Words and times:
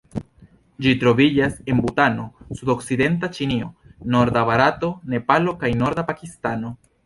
Ĝi 0.85 0.93
troviĝas 1.03 1.59
en 1.73 1.81
Butano, 1.87 2.25
sudokcidenta 2.61 3.31
Ĉinio, 3.37 3.69
norda 4.17 4.47
Barato, 4.51 4.93
Nepalo 5.15 5.59
kaj 5.65 5.75
norda 5.85 6.11
Pakistano. 6.13 6.77